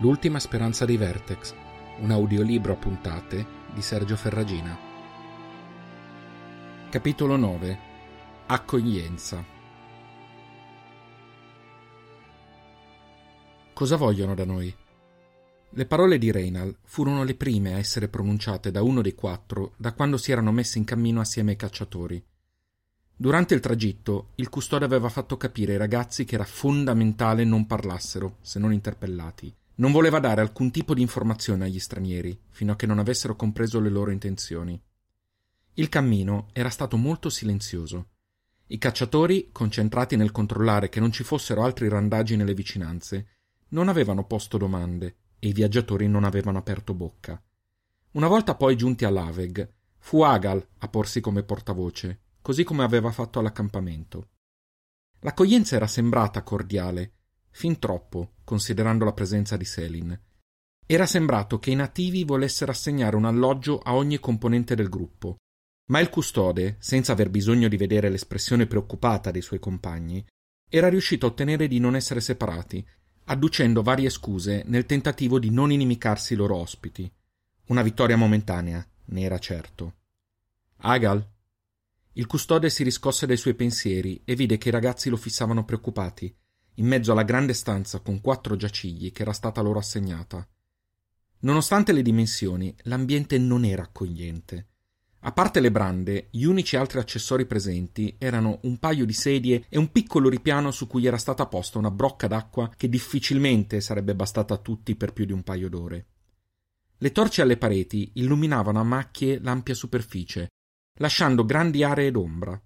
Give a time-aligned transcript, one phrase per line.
[0.00, 1.54] L'ultima speranza dei Vertex,
[1.98, 4.74] un audiolibro a puntate di Sergio Ferragina.
[6.88, 7.78] Capitolo 9
[8.46, 9.44] Accoglienza
[13.74, 14.74] Cosa vogliono da noi?
[15.68, 19.92] Le parole di Reynal furono le prime a essere pronunciate da uno dei quattro da
[19.92, 22.24] quando si erano messi in cammino assieme ai cacciatori.
[23.14, 28.38] Durante il tragitto, il custode aveva fatto capire ai ragazzi che era fondamentale non parlassero,
[28.40, 32.84] se non interpellati, non voleva dare alcun tipo di informazione agli stranieri, fino a che
[32.84, 34.80] non avessero compreso le loro intenzioni.
[35.74, 38.08] Il cammino era stato molto silenzioso.
[38.66, 43.28] I cacciatori, concentrati nel controllare che non ci fossero altri randagi nelle vicinanze,
[43.68, 47.42] non avevano posto domande e i viaggiatori non avevano aperto bocca.
[48.12, 53.38] Una volta poi giunti all'Aveg, fu Agal a porsi come portavoce, così come aveva fatto
[53.38, 54.28] all'accampamento.
[55.20, 57.12] L'accoglienza era sembrata cordiale,
[57.50, 60.18] fin troppo, considerando la presenza di Selin.
[60.86, 65.36] Era sembrato che i nativi volessero assegnare un alloggio a ogni componente del gruppo,
[65.86, 70.24] ma il custode, senza aver bisogno di vedere l'espressione preoccupata dei suoi compagni,
[70.68, 72.84] era riuscito a ottenere di non essere separati,
[73.24, 77.10] adducendo varie scuse nel tentativo di non inimicarsi i loro ospiti.
[77.66, 79.94] Una vittoria momentanea, ne era certo.
[80.78, 81.24] Agal?
[82.14, 86.34] Il custode si riscosse dai suoi pensieri e vide che i ragazzi lo fissavano preoccupati
[86.80, 90.46] in mezzo alla grande stanza con quattro giacigli che era stata loro assegnata.
[91.40, 94.66] Nonostante le dimensioni, l'ambiente non era accogliente.
[95.20, 99.76] A parte le brande, gli unici altri accessori presenti erano un paio di sedie e
[99.76, 104.54] un piccolo ripiano su cui era stata posta una brocca d'acqua che difficilmente sarebbe bastata
[104.54, 106.06] a tutti per più di un paio d'ore.
[106.96, 110.48] Le torce alle pareti illuminavano a macchie l'ampia superficie,
[110.98, 112.60] lasciando grandi aree d'ombra.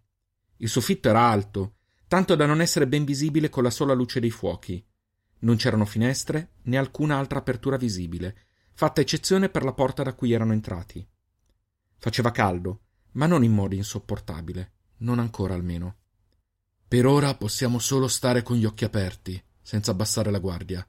[0.59, 1.74] Il soffitto era alto
[2.07, 4.85] tanto da non essere ben visibile con la sola luce dei fuochi.
[5.41, 8.37] Non c'erano finestre né alcuna altra apertura visibile,
[8.73, 11.07] fatta eccezione per la porta da cui erano entrati.
[11.99, 12.81] Faceva caldo,
[13.13, 15.97] ma non in modo insopportabile, non ancora almeno.
[16.87, 20.87] Per ora possiamo solo stare con gli occhi aperti, senza abbassare la guardia.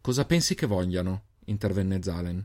[0.00, 1.24] Cosa pensi che vogliano?
[1.46, 2.44] intervenne Zalen.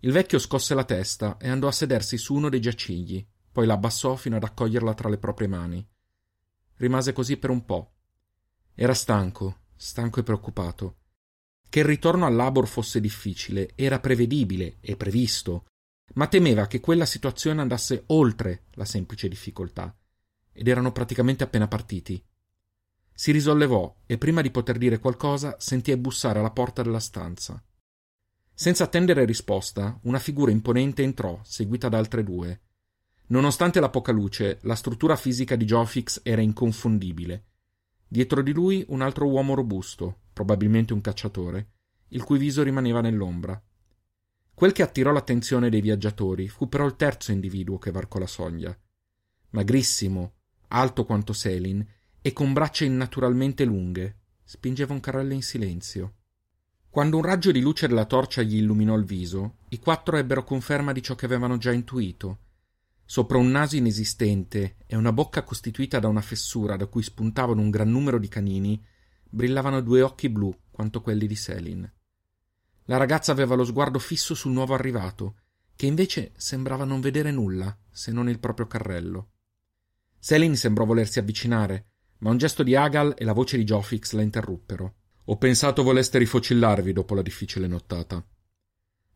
[0.00, 3.74] Il vecchio scosse la testa e andò a sedersi su uno dei giacigli, poi la
[3.74, 5.86] abbassò fino ad accoglierla tra le proprie mani.
[6.76, 7.92] Rimase così per un po'.
[8.74, 10.96] Era stanco, stanco e preoccupato.
[11.68, 15.66] Che il ritorno al labor fosse difficile era prevedibile e previsto,
[16.14, 19.96] ma temeva che quella situazione andasse oltre la semplice difficoltà,
[20.52, 22.22] ed erano praticamente appena partiti.
[23.12, 27.62] Si risollevò e prima di poter dire qualcosa sentì bussare alla porta della stanza.
[28.52, 32.60] Senza attendere risposta, una figura imponente entrò, seguita da altre due.
[33.26, 37.44] Nonostante la poca luce, la struttura fisica di Jofix era inconfondibile.
[38.06, 41.70] Dietro di lui un altro uomo robusto, probabilmente un cacciatore,
[42.08, 43.60] il cui viso rimaneva nell'ombra.
[44.54, 48.78] Quel che attirò l'attenzione dei viaggiatori fu però il terzo individuo che varcò la soglia.
[49.50, 50.34] Magrissimo,
[50.68, 51.84] alto quanto Selin
[52.20, 56.14] e con braccia innaturalmente lunghe, spingeva un carrello in silenzio.
[56.88, 60.92] Quando un raggio di luce della torcia gli illuminò il viso, i quattro ebbero conferma
[60.92, 62.38] di ciò che avevano già intuito.
[63.04, 67.70] Sopra un naso inesistente e una bocca costituita da una fessura da cui spuntavano un
[67.70, 68.82] gran numero di canini,
[69.28, 71.92] brillavano due occhi blu quanto quelli di Selin.
[72.84, 75.36] La ragazza aveva lo sguardo fisso sul nuovo arrivato,
[75.76, 79.30] che invece sembrava non vedere nulla se non il proprio carrello.
[80.18, 81.86] Selin sembrò volersi avvicinare,
[82.18, 84.94] ma un gesto di Agal e la voce di Jofix la interruppero.
[85.24, 88.24] Ho pensato voleste rifocillarvi dopo la difficile nottata.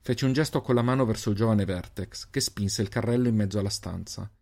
[0.09, 3.35] Fece un gesto con la mano verso il giovane Vertex, che spinse il carrello in
[3.35, 4.33] mezzo alla stanza.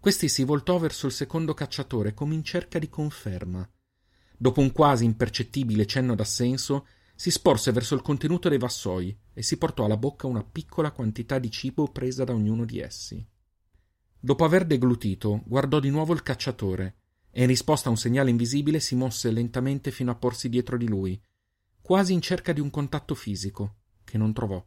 [0.00, 3.70] Questi si voltò verso il secondo cacciatore come in cerca di conferma.
[4.34, 9.58] Dopo un quasi impercettibile cenno d'assenso, si sporse verso il contenuto dei vassoi e si
[9.58, 13.22] portò alla bocca una piccola quantità di cibo presa da ognuno di essi.
[14.18, 16.96] Dopo aver deglutito, guardò di nuovo il cacciatore
[17.30, 20.88] e in risposta a un segnale invisibile si mosse lentamente fino a porsi dietro di
[20.88, 21.22] lui,
[21.82, 24.66] quasi in cerca di un contatto fisico, che non trovò.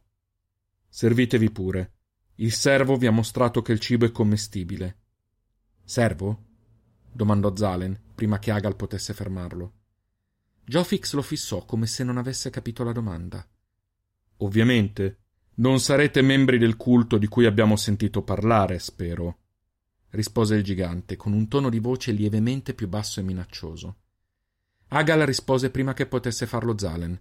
[0.88, 1.92] Servitevi pure.
[2.36, 4.98] Il servo vi ha mostrato che il cibo è commestibile.
[5.84, 6.44] Servo?
[7.12, 9.72] domandò Zalen, prima che Agal potesse fermarlo.
[10.64, 13.46] Jofix lo fissò come se non avesse capito la domanda.
[14.38, 15.18] Ovviamente.
[15.58, 19.38] Non sarete membri del culto di cui abbiamo sentito parlare, spero,
[20.10, 23.96] rispose il gigante con un tono di voce lievemente più basso e minaccioso.
[24.88, 27.20] Agal rispose prima che potesse farlo Zalen.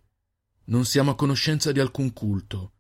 [0.66, 2.74] Non siamo a conoscenza di alcun culto.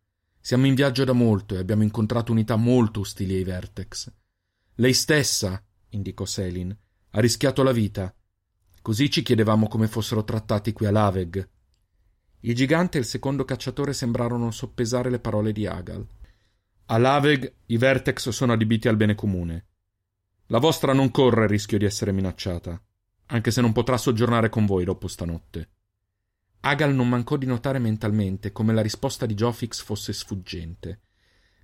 [0.48, 4.10] Siamo in viaggio da molto e abbiamo incontrato unità molto ostili ai Vertex.
[4.76, 6.74] Lei stessa, indicò Selin,
[7.10, 8.16] ha rischiato la vita.
[8.82, 11.50] Così ci chiedevamo come fossero trattati qui a Laveg.
[12.40, 16.08] Il gigante e il secondo cacciatore sembrarono soppesare le parole di Agal.
[16.86, 19.66] A Laveg i Vertex sono adibiti al bene comune.
[20.46, 22.82] La vostra non corre il rischio di essere minacciata,
[23.26, 25.72] anche se non potrà soggiornare con voi dopo stanotte.
[26.62, 31.01] Agal non mancò di notare mentalmente come la risposta di Jofix fosse sfuggente.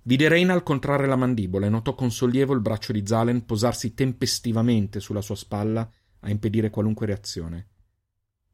[0.04, 5.00] Vide Reinal contrarre la mandibola e notò con sollievo il braccio di Zalen posarsi tempestivamente
[5.00, 7.68] sulla sua spalla a impedire qualunque reazione.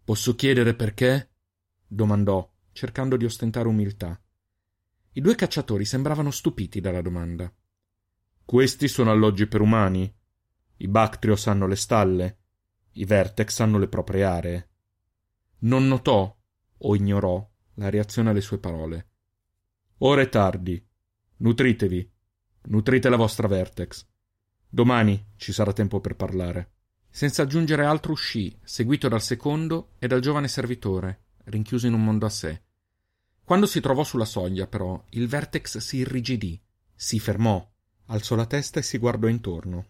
[0.05, 1.31] Posso chiedere perché?
[1.87, 4.21] domandò, cercando di ostentare umiltà.
[5.13, 7.53] I due cacciatori sembravano stupiti dalla domanda.
[8.45, 10.13] Questi sono alloggi per umani.
[10.79, 12.39] I Bactrios hanno le stalle.
[12.93, 14.70] I Vertex hanno le proprie aree.
[15.61, 16.37] Non notò
[16.79, 19.09] o ignorò la reazione alle sue parole.
[19.99, 20.83] Ora è tardi.
[21.37, 22.11] Nutritevi.
[22.63, 24.07] Nutrite la vostra Vertex.
[24.69, 26.73] Domani ci sarà tempo per parlare.
[27.11, 32.25] Senza aggiungere altro uscì, seguito dal secondo e dal giovane servitore, rinchiuso in un mondo
[32.25, 32.63] a sé.
[33.43, 36.63] Quando si trovò sulla soglia, però, il Vertex si irrigidì,
[36.95, 37.69] si fermò,
[38.07, 39.87] alzò la testa e si guardò intorno.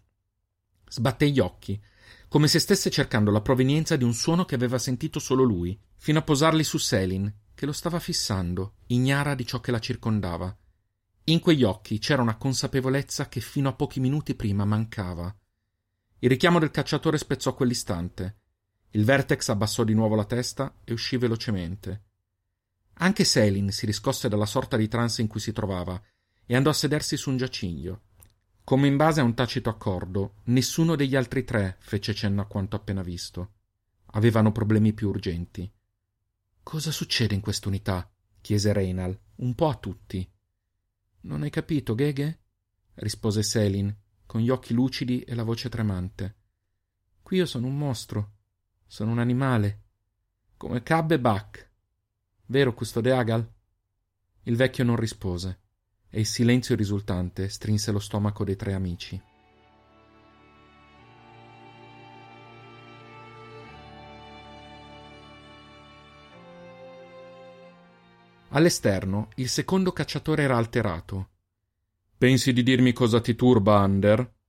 [0.87, 1.79] Sbatté gli occhi,
[2.27, 6.19] come se stesse cercando la provenienza di un suono che aveva sentito solo lui, fino
[6.19, 10.55] a posarli su Selin, che lo stava fissando, ignara di ciò che la circondava.
[11.25, 15.35] In quegli occhi c'era una consapevolezza che fino a pochi minuti prima mancava.
[16.19, 18.37] Il richiamo del cacciatore spezzò quell'istante.
[18.91, 22.03] Il Vertex abbassò di nuovo la testa e uscì velocemente.
[22.95, 26.01] Anche Selin si riscosse dalla sorta di trance in cui si trovava
[26.45, 28.01] e andò a sedersi su un giaciglio.
[28.63, 32.75] Come in base a un tacito accordo, nessuno degli altri tre fece cenno a quanto
[32.75, 33.53] appena visto.
[34.13, 35.69] Avevano problemi più urgenti.
[36.63, 38.09] Cosa succede in quest'unità?
[38.39, 40.29] chiese Reinal, un po' a tutti.
[41.21, 42.39] Non hai capito, Gheghe?
[42.95, 46.35] rispose Selin, con gli occhi lucidi e la voce tremante.
[47.21, 48.33] Qui io sono un mostro.
[48.85, 49.83] Sono un animale.
[50.57, 51.71] Come Cab e Buck.
[52.45, 53.49] Vero, custode Agal?
[54.43, 55.59] Il vecchio non rispose,
[56.11, 59.19] e il silenzio risultante strinse lo stomaco dei tre amici.
[68.49, 71.29] All'esterno il secondo cacciatore era alterato.
[72.17, 74.39] Pensi di dirmi cosa ti turba, Ander?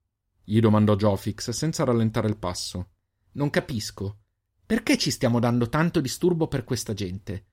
[0.43, 2.89] gli domandò Jofix senza rallentare il passo.
[3.33, 4.19] Non capisco.
[4.67, 7.52] Perché ci stiamo dando tanto disturbo per questa gente?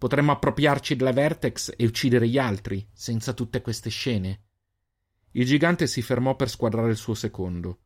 [0.00, 4.44] Potremmo appropriarci della Vertex e uccidere gli altri, senza tutte queste scene.
[5.32, 7.80] Il gigante si fermò per squadrare il suo secondo.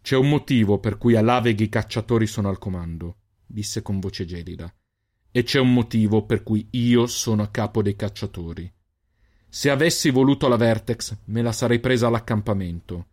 [0.00, 4.24] C'è un motivo per cui a Lavegh i cacciatori sono al comando, disse con voce
[4.24, 4.74] gelida.
[5.30, 8.72] E c'è un motivo per cui io sono a capo dei cacciatori.
[9.46, 13.08] Se avessi voluto la Vertex, me la sarei presa all'accampamento.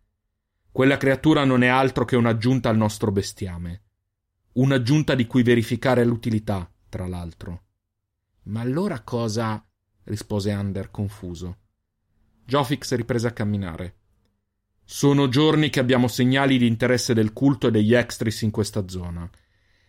[0.71, 3.81] Quella creatura non è altro che un'aggiunta al nostro bestiame.
[4.53, 7.63] Un'aggiunta di cui verificare l'utilità, tra l'altro.
[8.43, 9.63] Ma allora cosa?
[10.05, 11.57] rispose Ander confuso.
[12.45, 13.95] Jofix riprese a camminare.
[14.83, 19.29] Sono giorni che abbiamo segnali di interesse del culto e degli extris in questa zona.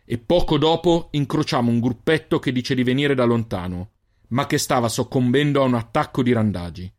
[0.04, 3.92] E poco dopo incrociamo un gruppetto che dice di venire da lontano,
[4.28, 6.92] ma che stava soccombendo a un attacco di randagi.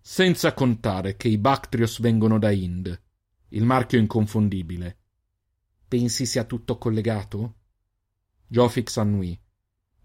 [0.00, 3.02] Senza contare che i Bactrios vengono da Ind,
[3.48, 4.98] il marchio inconfondibile.
[5.88, 7.54] Pensi sia tutto collegato?
[8.46, 9.36] Jofix annui.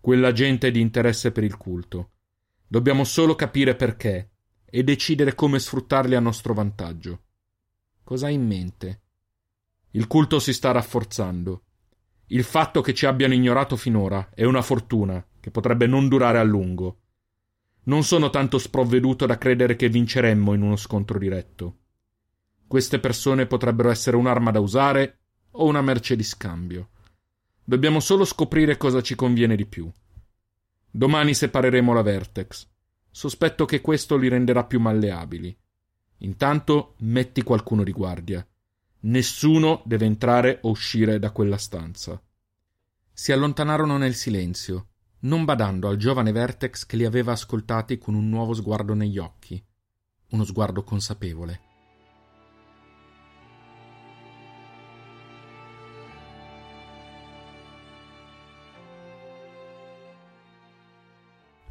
[0.05, 2.11] Quella gente è di interesse per il culto.
[2.67, 4.33] Dobbiamo solo capire perché
[4.63, 7.23] e decidere come sfruttarli a nostro vantaggio.
[8.03, 9.01] Cosa hai in mente?
[9.93, 11.63] Il culto si sta rafforzando.
[12.27, 16.43] Il fatto che ci abbiano ignorato finora è una fortuna che potrebbe non durare a
[16.43, 16.99] lungo.
[17.85, 21.77] Non sono tanto sprovveduto da credere che vinceremmo in uno scontro diretto.
[22.67, 25.17] Queste persone potrebbero essere un'arma da usare
[25.53, 26.89] o una merce di scambio.
[27.67, 29.91] Dobbiamo solo scoprire cosa ci conviene di più.
[30.91, 32.67] Domani separeremo la Vertex.
[33.09, 35.57] Sospetto che questo li renderà più malleabili.
[36.19, 38.45] Intanto metti qualcuno di guardia.
[39.01, 42.21] Nessuno deve entrare o uscire da quella stanza.
[43.11, 44.89] Si allontanarono nel silenzio,
[45.21, 49.61] non badando al giovane Vertex che li aveva ascoltati con un nuovo sguardo negli occhi,
[50.29, 51.64] uno sguardo consapevole.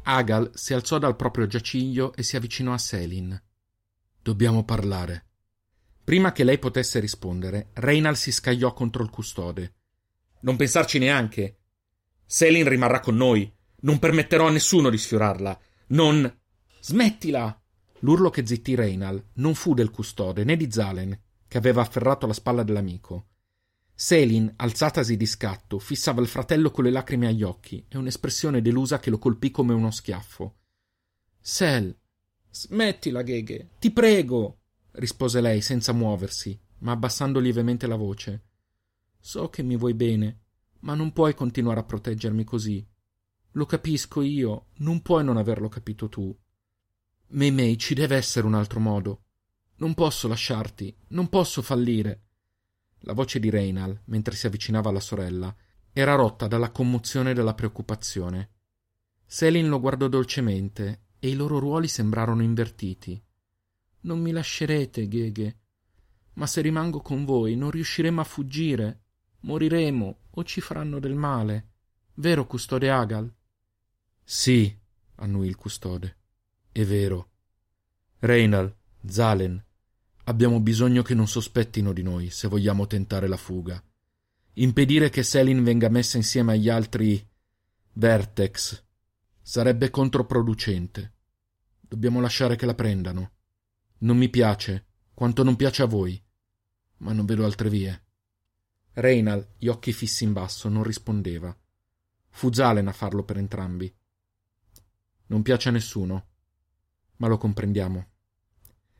[0.07, 3.41] Agal si alzò dal proprio giaciglio e si avvicinò a Selin.
[4.21, 5.25] Dobbiamo parlare.
[6.03, 9.73] Prima che lei potesse rispondere, Reynal si scagliò contro il custode.
[10.41, 11.57] Non pensarci neanche.
[12.25, 13.51] Selin rimarrà con noi.
[13.81, 15.59] Non permetterò a nessuno di sfiorarla.
[15.87, 16.39] Non.
[16.81, 17.59] Smettila!
[17.99, 22.33] L'urlo che zittì Reynal non fu del custode né di Zalen, che aveva afferrato la
[22.33, 23.29] spalla dell'amico.
[23.97, 28.99] Selin, alzatasi di scatto, fissava il fratello con le lacrime agli occhi e un'espressione delusa
[28.99, 30.57] che lo colpì come uno schiaffo.
[31.39, 31.97] Sel,
[32.51, 34.59] smettila, Gheghe, ti prego,
[34.91, 38.43] rispose lei senza muoversi, ma abbassando lievemente la voce.
[39.17, 40.41] So che mi vuoi bene,
[40.79, 42.85] ma non puoi continuare a proteggermi così.
[43.51, 46.37] Lo capisco io, non puoi non averlo capito tu.
[47.27, 49.23] Mei Mei, ci deve essere un altro modo.
[49.77, 52.24] Non posso lasciarti, non posso fallire.
[53.05, 55.55] La voce di Reynal, mentre si avvicinava alla sorella,
[55.93, 58.49] era rotta dalla commozione e dalla preoccupazione.
[59.25, 63.21] Selin lo guardò dolcemente e i loro ruoli sembrarono invertiti.
[64.01, 65.59] Non mi lascerete, Gheghe.
[66.33, 69.03] Ma se rimango con voi non riusciremo a fuggire.
[69.41, 71.69] Moriremo o ci faranno del male.
[72.15, 73.31] Vero, custode Agal?
[74.23, 74.75] Sì,
[75.15, 76.17] annuì il custode.
[76.71, 77.29] È vero.
[78.19, 79.63] Reynal, Zalen,
[80.27, 83.81] Abbiamo bisogno che non sospettino di noi se vogliamo tentare la fuga.
[84.53, 87.23] Impedire che Selin venga messa insieme agli altri
[87.93, 88.83] Vertex
[89.39, 91.13] sarebbe controproducente.
[91.79, 93.33] Dobbiamo lasciare che la prendano.
[93.99, 96.19] Non mi piace, quanto non piace a voi,
[96.97, 98.03] ma non vedo altre vie.
[98.93, 101.55] Reynal, gli occhi fissi in basso, non rispondeva.
[102.29, 103.93] Fu Zalen a farlo per entrambi.
[105.27, 106.27] Non piace a nessuno,
[107.17, 108.13] ma lo comprendiamo.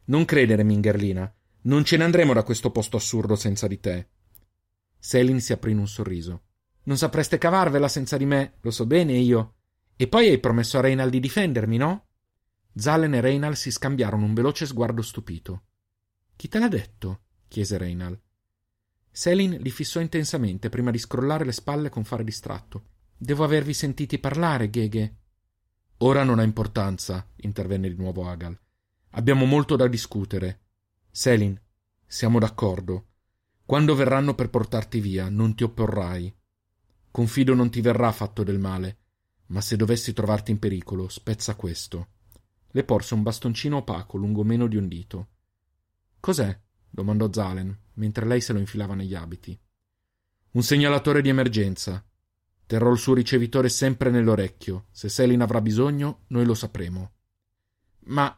[0.05, 1.33] Non credere, Mingerlina.
[1.61, 4.09] Non ce ne andremo da questo posto assurdo senza di te.
[4.99, 6.43] Selin si aprì in un sorriso.
[6.83, 9.55] Non sapreste cavarvela senza di me, lo so bene io.
[9.95, 12.07] E poi hai promesso a Reinal di difendermi, no?
[12.75, 15.63] Zalen e Reinal si scambiarono un veloce sguardo stupito.
[16.35, 17.21] Chi te l'ha detto?
[17.47, 18.19] chiese Reinal.
[19.09, 22.83] Selin li fissò intensamente prima di scrollare le spalle con fare distratto.
[23.17, 25.15] Devo avervi sentiti parlare, Gheghe.
[25.99, 28.59] Ora non ha importanza, intervenne di nuovo Agal.
[29.17, 30.59] Abbiamo molto da discutere.
[31.09, 31.57] Selin,
[32.05, 33.07] siamo d'accordo.
[33.65, 36.33] Quando verranno per portarti via, non ti opporrai.
[37.11, 38.97] Confido non ti verrà fatto del male,
[39.47, 42.07] ma se dovessi trovarti in pericolo, spezza questo.
[42.71, 45.27] Le porse un bastoncino opaco lungo meno di un dito.
[46.19, 46.59] Cos'è?
[46.89, 49.57] domandò Zalen, mentre lei se lo infilava negli abiti.
[50.51, 52.05] Un segnalatore di emergenza.
[52.65, 54.87] Terrò il suo ricevitore sempre nell'orecchio.
[54.91, 57.11] Se Selin avrà bisogno, noi lo sapremo.
[58.07, 58.37] Ma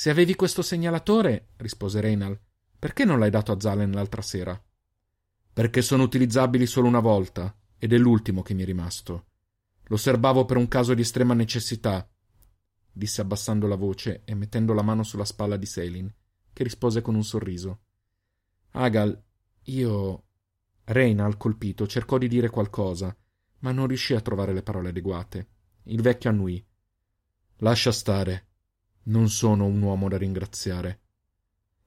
[0.00, 2.40] se avevi questo segnalatore, rispose Reynal,
[2.78, 4.58] perché non l'hai dato a Zalen l'altra sera?
[5.52, 9.26] Perché sono utilizzabili solo una volta, ed è l'ultimo che mi è rimasto.
[9.88, 12.10] Lo serbavo per un caso di estrema necessità,
[12.90, 16.10] disse abbassando la voce e mettendo la mano sulla spalla di Selin,
[16.50, 17.80] che rispose con un sorriso.
[18.70, 19.22] Agal,
[19.64, 20.24] io.
[20.84, 23.14] Reynal, colpito, cercò di dire qualcosa,
[23.58, 25.48] ma non riuscì a trovare le parole adeguate.
[25.82, 26.66] Il vecchio annuì.
[27.56, 28.46] Lascia stare.
[29.04, 31.00] Non sono un uomo da ringraziare.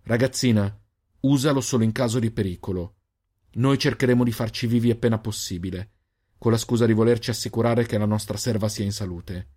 [0.03, 0.79] Ragazzina,
[1.21, 2.95] usalo solo in caso di pericolo.
[3.53, 5.91] Noi cercheremo di farci vivi appena possibile,
[6.37, 9.47] con la scusa di volerci assicurare che la nostra serva sia in salute.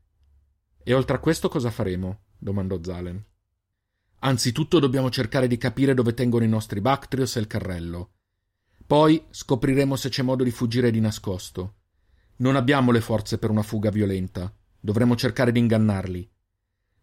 [0.82, 2.20] E oltre a questo cosa faremo?
[2.38, 3.24] domandò Zalen.
[4.20, 8.12] Anzitutto dobbiamo cercare di capire dove tengono i nostri Bactrios e il carrello.
[8.86, 11.74] Poi scopriremo se c'è modo di fuggire di nascosto.
[12.36, 14.54] Non abbiamo le forze per una fuga violenta.
[14.78, 16.30] Dovremo cercare di ingannarli.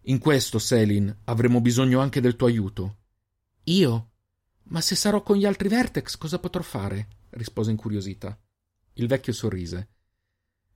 [0.04, 2.98] In questo, Selin, avremo bisogno anche del tuo aiuto.
[3.66, 4.10] Io?
[4.64, 7.08] Ma se sarò con gli altri Vertex, cosa potrò fare?
[7.32, 8.38] rispose incuriosita.
[8.94, 9.90] Il vecchio sorrise.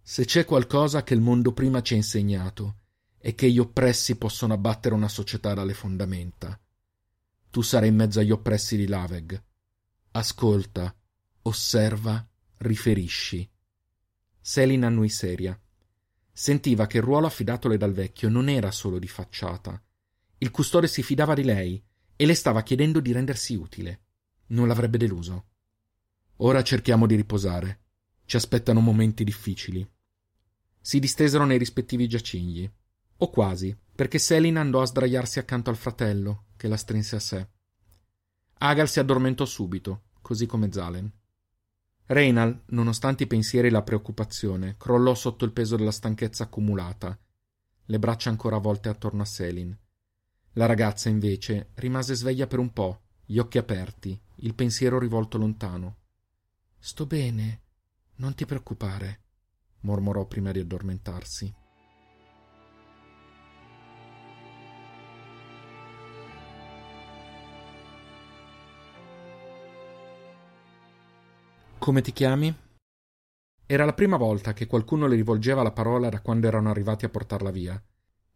[0.02, 2.78] Se c'è qualcosa che il mondo prima ci ha insegnato,
[3.18, 6.58] è che gli oppressi possono abbattere una società dalle fondamenta.
[7.50, 9.44] Tu sarai in mezzo agli oppressi di Laveg.
[10.12, 10.96] Ascolta,
[11.42, 12.26] osserva,
[12.60, 13.50] riferisci.
[14.40, 15.60] Selin annui seria.
[16.40, 19.82] Sentiva che il ruolo affidatole dal vecchio non era solo di facciata.
[20.38, 21.84] Il custode si fidava di lei
[22.16, 24.02] e le stava chiedendo di rendersi utile.
[24.50, 25.46] Non l'avrebbe deluso.
[26.36, 27.80] Ora cerchiamo di riposare.
[28.24, 29.84] Ci aspettano momenti difficili.
[30.80, 32.72] Si distesero nei rispettivi giacigli.
[33.18, 37.48] O quasi, perché Selin andò a sdraiarsi accanto al fratello, che la strinse a sé.
[38.60, 41.12] Agal si addormentò subito, così come Zalen.
[42.08, 47.20] Reynal, nonostante i pensieri e la preoccupazione, crollò sotto il peso della stanchezza accumulata,
[47.90, 49.78] le braccia ancora avvolte attorno a Selin.
[50.54, 55.98] La ragazza, invece, rimase sveglia per un po', gli occhi aperti, il pensiero rivolto lontano.
[56.80, 57.62] Sto bene,
[58.16, 59.22] non ti preoccupare,
[59.82, 61.54] mormorò prima di addormentarsi.
[71.88, 72.54] Come ti chiami?
[73.66, 77.10] Era la prima volta che qualcuno le rivolgeva la parola da quando erano arrivati a
[77.10, 77.82] portarla via.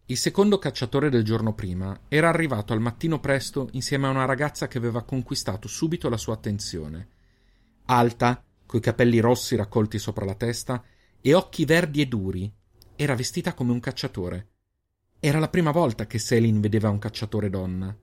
[0.06, 4.70] Il secondo cacciatore del giorno prima era arrivato al mattino presto insieme a una ragazza
[4.70, 7.10] che aveva conquistato subito la sua attenzione.
[7.88, 10.82] Alta, coi capelli rossi raccolti sopra la testa
[11.20, 12.50] e occhi verdi e duri.
[12.96, 14.48] Era vestita come un cacciatore.
[15.20, 17.94] Era la prima volta che Selin vedeva un cacciatore donna.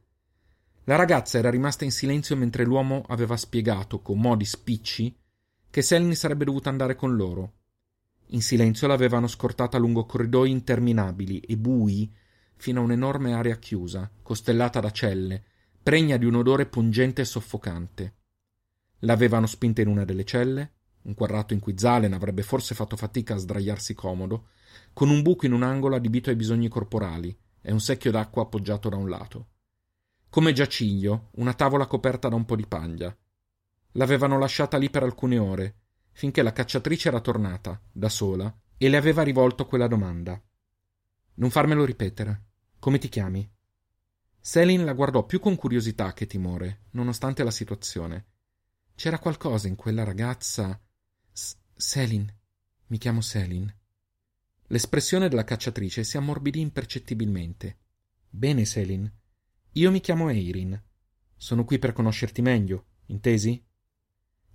[0.84, 5.16] La ragazza era rimasta in silenzio mentre l'uomo aveva spiegato, con modi spicci,
[5.70, 7.52] che Selin sarebbe dovuta andare con loro.
[8.28, 12.12] In silenzio l'avevano scortata lungo corridoi interminabili e bui
[12.56, 15.42] fino a un'enorme area chiusa, costellata da celle,
[15.82, 18.14] pregna di un odore pungente e soffocante.
[19.00, 20.72] L'avevano spinta in una delle celle,
[21.02, 24.48] un quadrato in cui Zalen avrebbe forse fatto fatica a sdraiarsi comodo,
[24.92, 28.88] con un buco in un angolo adibito ai bisogni corporali e un secchio d'acqua appoggiato
[28.88, 29.48] da un lato.
[30.28, 33.16] Come giaciglio, una tavola coperta da un po' di paglia.
[33.92, 35.76] L'avevano lasciata lì per alcune ore,
[36.12, 40.40] finché la cacciatrice era tornata, da sola, e le aveva rivolto quella domanda.
[41.34, 42.46] Non farmelo ripetere.
[42.78, 43.48] Come ti chiami?
[44.40, 48.26] Selin la guardò più con curiosità che timore, nonostante la situazione.
[48.94, 50.80] C'era qualcosa in quella ragazza.
[51.30, 52.32] S- Selin.
[52.86, 53.72] Mi chiamo Selin.
[54.68, 57.78] L'espressione della cacciatrice si ammorbidì impercettibilmente.
[58.28, 59.10] Bene, Selin.
[59.72, 60.80] Io mi chiamo Eirin.
[61.36, 63.64] Sono qui per conoscerti meglio, intesi?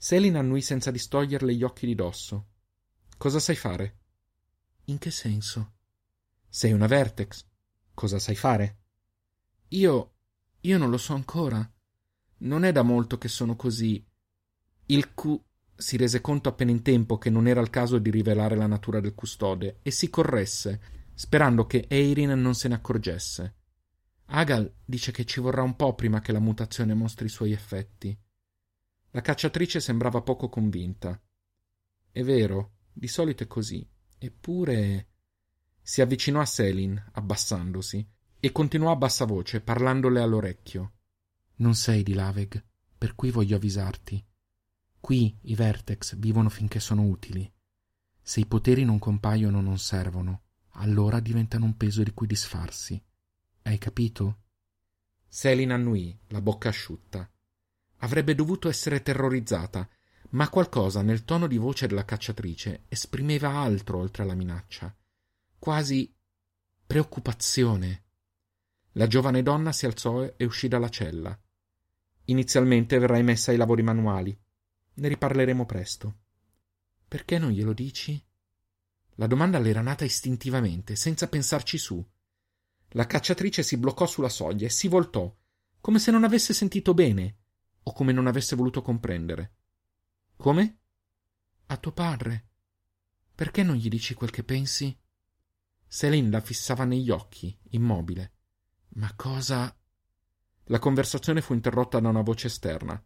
[0.03, 2.48] Selin annui senza distoglierle gli occhi di dosso.
[3.15, 4.00] Cosa sai fare?
[4.88, 5.75] In che senso?
[6.50, 7.45] Sei una Vertex.
[7.93, 8.79] Cosa sai fare?
[9.69, 10.15] Io.
[10.60, 11.65] io non lo so ancora.
[12.39, 14.05] Non è da molto che sono così.
[14.88, 15.39] Il Q
[15.74, 19.00] si rese conto appena in tempo che non era il caso di rivelare la natura
[19.00, 20.81] del custode e si corresse,
[21.13, 23.55] sperando che Eirin non se ne accorgesse.
[24.25, 28.19] Agal dice che ci vorrà un po' prima che la mutazione mostri i suoi effetti.
[29.15, 31.22] La cacciatrice sembrava poco convinta.
[32.12, 33.88] È vero, di solito è così.
[34.17, 35.08] Eppure.
[35.84, 38.08] Si avvicinò a Selin, abbassandosi,
[38.39, 40.93] e continuò a bassa voce, parlandole all'orecchio.
[41.58, 42.63] Non sei di Laveg,
[42.98, 44.25] per cui voglio avvisarti.
[45.00, 47.51] Qui i Vertex vivono finché sono utili.
[48.20, 53.00] Se i poteri non compaiono o non servono, allora diventano un peso di cui disfarsi.
[53.61, 54.40] Hai capito?
[55.27, 57.29] Selin annui, la bocca asciutta.
[58.03, 59.87] Avrebbe dovuto essere terrorizzata,
[60.31, 64.94] ma qualcosa nel tono di voce della cacciatrice esprimeva altro oltre alla minaccia.
[65.57, 66.13] Quasi
[66.85, 68.03] preoccupazione.
[68.94, 71.37] La giovane donna si alzò e uscì dalla cella.
[72.25, 74.37] Inizialmente verrai messa ai lavori manuali.
[74.96, 76.18] Ne riparleremo presto.
[77.07, 78.22] Perché non glielo dici?
[79.16, 82.05] La domanda le era nata istintivamente, senza pensarci su.
[82.89, 85.33] La cacciatrice si bloccò sulla soglia e si voltò,
[85.79, 87.43] come se non avesse sentito bene,
[87.83, 89.53] o come non avesse voluto comprendere.
[90.35, 90.77] Come?
[91.67, 92.48] A tuo padre.
[93.35, 94.98] Perché non gli dici quel che pensi?
[95.85, 98.31] Selin la fissava negli occhi, immobile.
[98.96, 99.75] Ma cosa.
[100.65, 103.01] La conversazione fu interrotta da una voce esterna.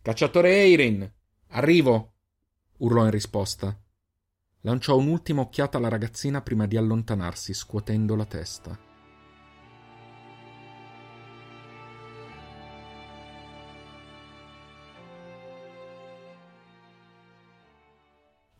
[0.00, 1.12] Cacciatore Eirin!
[1.48, 2.14] Arrivo!
[2.78, 3.78] urlò in risposta.
[4.60, 8.91] Lanciò un'ultima occhiata alla ragazzina prima di allontanarsi, scuotendo la testa.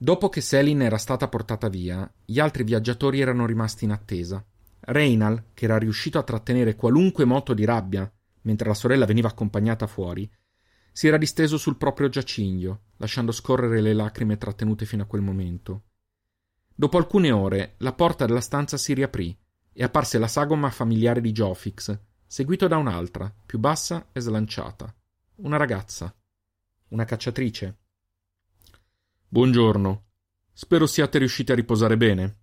[0.03, 4.45] Dopo che Selin era stata portata via, gli altri viaggiatori erano rimasti in attesa.
[4.81, 9.87] Reynal, che era riuscito a trattenere qualunque moto di rabbia mentre la sorella veniva accompagnata
[9.87, 10.29] fuori,
[10.91, 15.85] si era disteso sul proprio giaciglio, lasciando scorrere le lacrime trattenute fino a quel momento.
[16.75, 19.39] Dopo alcune ore la porta della stanza si riaprì
[19.73, 24.93] e apparse la sagoma familiare di Jofix, seguito da un'altra, più bassa e slanciata.
[25.37, 26.13] Una ragazza.
[26.89, 27.82] Una cacciatrice.
[29.33, 30.09] Buongiorno.
[30.53, 32.41] Spero siate riusciti a riposare bene.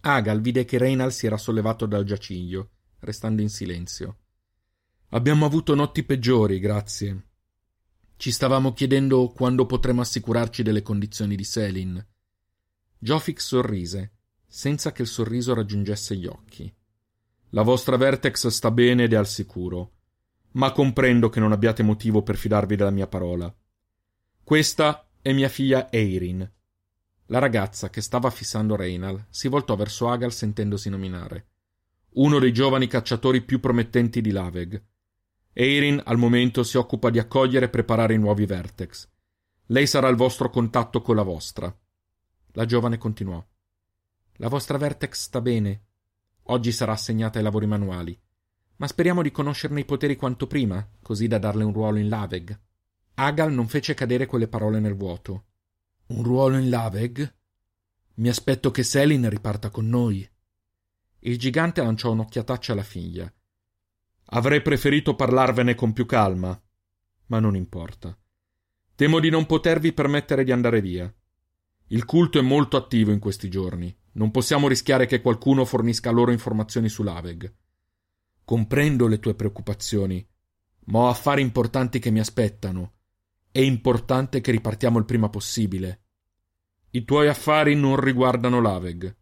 [0.00, 4.20] Agal vide che Reynal si era sollevato dal giaciglio, restando in silenzio.
[5.10, 7.26] Abbiamo avuto notti peggiori, grazie.
[8.16, 12.06] Ci stavamo chiedendo quando potremo assicurarci delle condizioni di Selin.
[12.98, 14.12] Jofix sorrise,
[14.46, 16.74] senza che il sorriso raggiungesse gli occhi.
[17.50, 19.92] La vostra Vertex sta bene ed è al sicuro,
[20.52, 23.54] ma comprendo che non abbiate motivo per fidarvi della mia parola.
[24.42, 26.50] Questa è mia figlia Eirin.
[27.26, 31.46] La ragazza che stava fissando Reynal si voltò verso Agal sentendosi nominare.
[32.14, 34.84] Uno dei giovani cacciatori più promettenti di Laveg.
[35.52, 39.08] Eirin al momento si occupa di accogliere e preparare i nuovi Vertex.
[39.66, 41.72] Lei sarà il vostro contatto con la vostra.
[42.54, 43.42] La giovane continuò.
[44.38, 45.84] La vostra Vertex sta bene.
[46.46, 48.20] Oggi sarà assegnata ai lavori manuali.
[48.76, 52.60] Ma speriamo di conoscerne i poteri quanto prima, così da darle un ruolo in Laveg.
[53.14, 55.44] Agal non fece cadere quelle parole nel vuoto.
[56.06, 57.34] Un ruolo in Laveg?
[58.14, 60.28] Mi aspetto che Selin riparta con noi.
[61.20, 63.32] Il gigante lanciò un'occhiataccia alla figlia.
[64.34, 66.60] Avrei preferito parlarvene con più calma,
[67.26, 68.16] ma non importa.
[68.94, 71.12] Temo di non potervi permettere di andare via.
[71.88, 73.94] Il culto è molto attivo in questi giorni.
[74.12, 77.54] Non possiamo rischiare che qualcuno fornisca loro informazioni sull'Aveg.
[78.44, 80.26] Comprendo le tue preoccupazioni,
[80.86, 82.92] ma ho affari importanti che mi aspettano.
[83.52, 86.04] È importante che ripartiamo il prima possibile.
[86.92, 89.14] I tuoi affari non riguardano l'Aveg.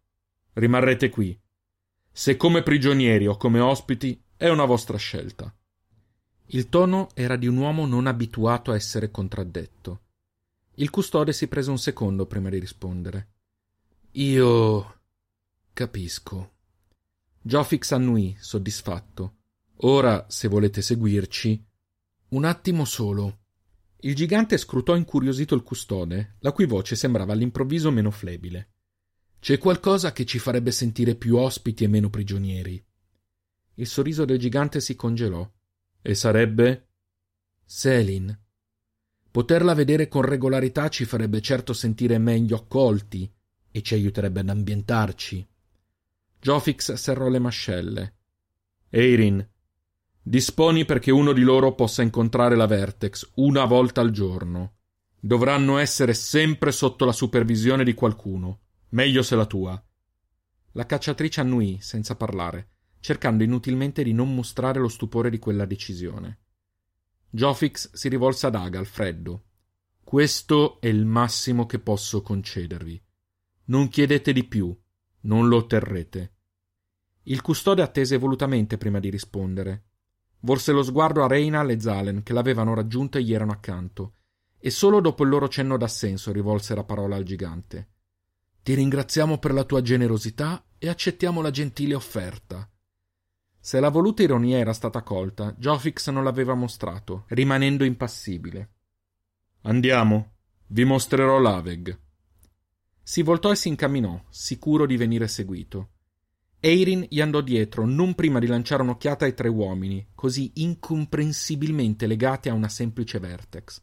[0.53, 1.37] Rimarrete qui.
[2.13, 5.53] Se come prigionieri o come ospiti, è una vostra scelta.
[6.53, 10.03] Il tono era di un uomo non abituato a essere contraddetto.
[10.75, 13.33] Il custode si prese un secondo prima di rispondere.
[14.13, 15.01] Io
[15.73, 16.53] capisco.
[17.43, 19.39] Giofix annui, soddisfatto.
[19.79, 21.67] Ora, se volete seguirci.
[22.29, 23.40] Un attimo solo.
[24.03, 28.73] Il gigante scrutò incuriosito il custode, la cui voce sembrava all'improvviso meno flebile.
[29.39, 32.83] C'è qualcosa che ci farebbe sentire più ospiti e meno prigionieri.
[33.75, 35.51] Il sorriso del gigante si congelò.
[36.03, 36.89] E sarebbe?
[37.65, 38.39] Selin.
[39.31, 43.31] Poterla vedere con regolarità ci farebbe certo sentire meglio accolti
[43.71, 45.47] e ci aiuterebbe ad ambientarci.
[46.41, 48.17] Jofix serrò le mascelle.
[48.89, 49.47] Eirin,
[50.31, 54.77] disponi perché uno di loro possa incontrare la Vertex una volta al giorno.
[55.19, 59.85] Dovranno essere sempre sotto la supervisione di qualcuno, meglio se la tua.
[60.75, 62.69] La cacciatrice annuì senza parlare,
[63.01, 66.39] cercando inutilmente di non mostrare lo stupore di quella decisione.
[67.29, 69.47] Jofix si rivolse ad Agal, freddo.
[70.05, 73.03] Questo è il massimo che posso concedervi.
[73.65, 74.73] Non chiedete di più,
[75.23, 76.35] non lo otterrete.
[77.25, 79.87] Il custode attese volutamente prima di rispondere.
[80.41, 84.15] Volse lo sguardo a Reinal e Zalen, che l'avevano raggiunto e gli erano accanto,
[84.59, 87.89] e solo dopo il loro cenno d'assenso rivolse la parola al gigante.
[88.63, 92.69] Ti ringraziamo per la tua generosità e accettiamo la gentile offerta.
[93.59, 98.71] Se la voluta ironia era stata colta, Jofix non l'aveva mostrato, rimanendo impassibile.
[99.63, 100.33] Andiamo,
[100.69, 101.99] vi mostrerò l'Aveg.
[103.03, 105.91] Si voltò e si incamminò, sicuro di venire seguito.
[106.63, 112.51] Eirin gli andò dietro, non prima di lanciare un'occhiata ai tre uomini, così incomprensibilmente legati
[112.51, 113.83] a una semplice vertex.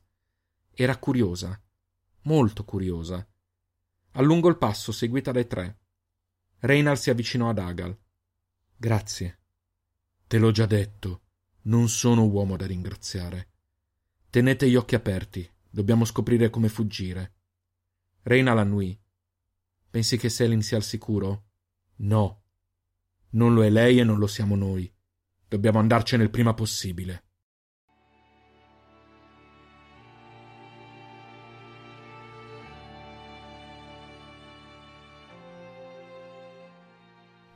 [0.74, 1.60] Era curiosa,
[2.22, 3.28] molto curiosa.
[4.12, 5.80] Allungò il passo, seguita dai tre.
[6.60, 7.98] Reynald si avvicinò ad Agal.
[8.76, 9.40] Grazie.
[10.28, 11.22] Te l'ho già detto,
[11.63, 13.50] non sono uomo da ringraziare.
[14.30, 17.34] Tenete gli occhi aperti, dobbiamo scoprire come fuggire.
[18.22, 19.00] Reynald annui.
[19.90, 21.46] Pensi che Selin sia al sicuro?
[21.98, 22.44] No.
[23.32, 24.92] Non lo è lei e non lo siamo noi.
[25.48, 27.24] Dobbiamo andarcene il prima possibile.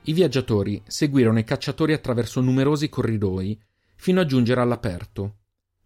[0.03, 3.59] I viaggiatori seguirono i cacciatori attraverso numerosi corridoi
[3.95, 5.35] fino a giungere all'aperto.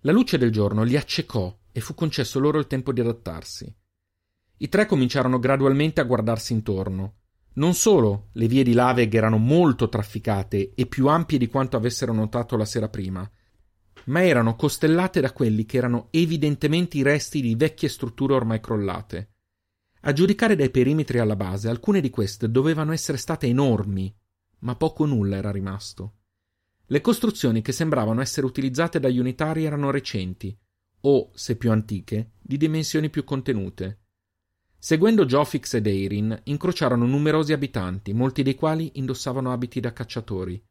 [0.02, 3.76] La luce del giorno li accecò e fu concesso loro il tempo di adattarsi.
[4.58, 7.25] I tre cominciarono gradualmente a guardarsi intorno.
[7.56, 12.12] Non solo le vie di Laveg erano molto trafficate e più ampie di quanto avessero
[12.12, 13.30] notato la sera prima,
[14.06, 19.30] ma erano costellate da quelli che erano evidentemente i resti di vecchie strutture ormai crollate.
[20.02, 24.14] A giudicare dai perimetri alla base, alcune di queste dovevano essere state enormi,
[24.60, 26.18] ma poco o nulla era rimasto.
[26.88, 30.56] Le costruzioni che sembravano essere utilizzate dagli unitari erano recenti,
[31.02, 34.05] o, se più antiche, di dimensioni più contenute.
[34.86, 40.64] Seguendo Jofix ed Eirin, incrociarono numerosi abitanti, molti dei quali indossavano abiti da cacciatori.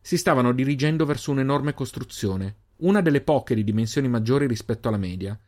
[0.00, 5.38] Si stavano dirigendo verso un'enorme costruzione, una delle poche di dimensioni maggiori rispetto alla media,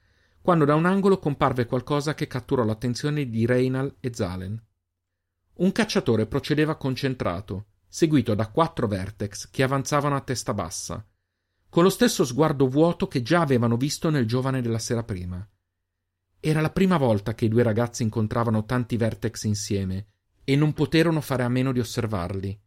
[0.40, 4.64] quando da un angolo comparve qualcosa che catturò l'attenzione di Reynal e Zalen.
[5.54, 11.04] Un cacciatore procedeva concentrato, seguito da quattro vertex che avanzavano a testa bassa,
[11.68, 15.44] con lo stesso sguardo vuoto che già avevano visto nel giovane della sera prima.
[16.42, 20.06] Era la prima volta che i due ragazzi incontravano tanti vertex insieme
[20.42, 22.58] e non poterono fare a meno di osservarli.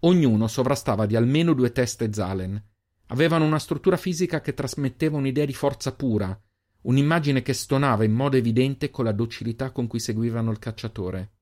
[0.00, 2.62] Ognuno sovrastava di almeno due teste Zalen.
[3.08, 6.40] Avevano una struttura fisica che trasmetteva un'idea di forza pura,
[6.82, 11.32] un'immagine che stonava in modo evidente con la docilità con cui seguivano il cacciatore.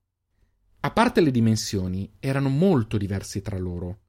[0.81, 4.01] A parte le dimensioni, erano molto diversi tra loro.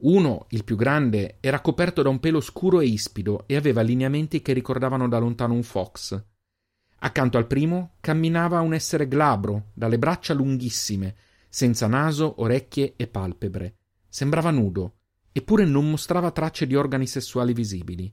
[0.00, 4.42] Uno, il più grande, era coperto da un pelo scuro e ispido e aveva lineamenti
[4.42, 6.22] che ricordavano da lontano un fox.
[6.98, 11.14] Accanto al primo camminava un essere glabro, dalle braccia lunghissime,
[11.48, 13.76] senza naso, orecchie e palpebre.
[14.08, 14.96] Sembrava nudo,
[15.32, 18.12] eppure non mostrava tracce di organi sessuali visibili.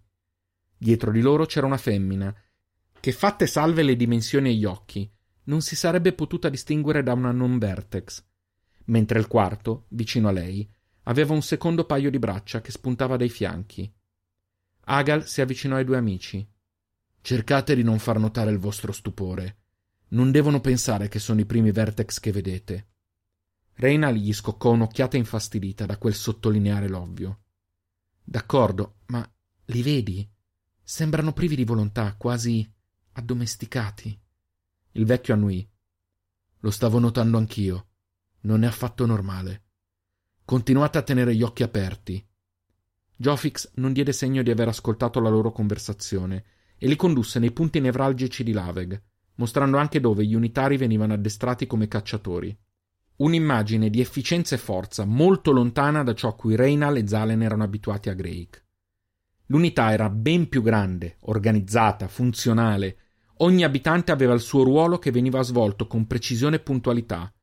[0.77, 2.35] Dietro di loro c'era una femmina,
[2.99, 5.09] che fatte salve le dimensioni e gli occhi,
[5.45, 8.23] non si sarebbe potuta distinguere da una non vertex,
[8.85, 10.69] mentre il quarto, vicino a lei,
[11.03, 13.91] aveva un secondo paio di braccia che spuntava dai fianchi.
[14.85, 16.45] Agal si avvicinò ai due amici.
[17.25, 19.59] Cercate di non far notare il vostro stupore.
[20.09, 22.87] Non devono pensare che sono i primi vertex che vedete.
[23.75, 27.43] Reina gli scoccò un'occhiata infastidita da quel sottolineare l'ovvio.
[28.21, 29.25] D'accordo, ma
[29.67, 30.29] li vedi?
[30.83, 32.69] Sembrano privi di volontà, quasi
[33.13, 34.19] addomesticati.
[34.91, 35.65] Il vecchio annui.
[36.59, 37.87] Lo stavo notando anch'io.
[38.41, 39.63] Non è affatto normale.
[40.43, 42.27] Continuate a tenere gli occhi aperti.
[43.15, 46.47] Jofix non diede segno di aver ascoltato la loro conversazione
[46.83, 49.01] e li condusse nei punti nevralgici di Laveg,
[49.35, 52.53] mostrando anche dove gli unitari venivano addestrati come cacciatori.
[53.15, 57.63] Un'immagine di efficienza e forza molto lontana da ciò a cui Reynal e Zalen erano
[57.63, 58.65] abituati a Greik.
[59.45, 62.97] L'unità era ben più grande, organizzata, funzionale.
[63.37, 67.33] Ogni abitante aveva il suo ruolo che veniva svolto con precisione e puntualità.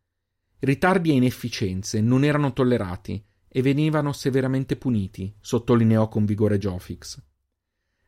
[0.58, 7.28] Ritardi e inefficienze non erano tollerati e venivano severamente puniti, sottolineò con vigore Jofix.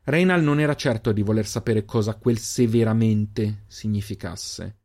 [0.05, 4.79] Reynal non era certo di voler sapere cosa quel severamente significasse.